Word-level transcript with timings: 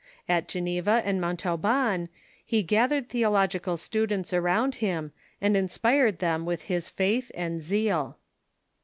At 0.27 0.47
Geneva 0.47 1.03
and 1.05 1.21
Montauban 1.21 2.09
he 2.43 2.63
gathered 2.63 3.07
theological 3.07 3.77
students 3.77 4.33
around 4.33 4.73
him, 4.81 5.11
and 5.39 5.55
inspired 5.55 6.17
them 6.17 6.43
with 6.43 6.63
his 6.63 6.89
faith 6.89 7.29
and 7.35 7.61
zeal. 7.61 8.17